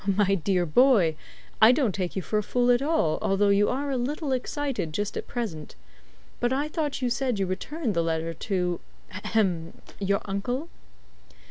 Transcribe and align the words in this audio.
"My 0.17 0.33
dear 0.33 0.65
boy, 0.65 1.15
I 1.61 1.71
don't 1.71 1.93
take 1.93 2.15
you 2.15 2.23
for 2.23 2.39
a 2.39 2.41
fool 2.41 2.71
at 2.71 2.81
all, 2.81 3.19
although 3.21 3.49
you 3.49 3.69
are 3.69 3.91
a 3.91 3.97
little 3.97 4.31
excited 4.31 4.93
just 4.93 5.15
at 5.15 5.27
present. 5.27 5.75
But 6.39 6.51
I 6.51 6.69
thought 6.69 7.03
you 7.03 7.11
said 7.11 7.37
you 7.37 7.45
returned 7.45 7.93
the 7.93 8.01
letter 8.01 8.33
to 8.33 8.79
ahem 9.13 9.73
your 9.99 10.21
uncle." 10.25 10.69